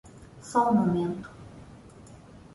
Só 0.41 0.71
um 0.71 0.75
momento 0.77 1.29